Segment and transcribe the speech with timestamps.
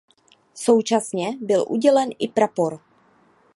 [0.55, 2.79] Současně byl udělen i prapor.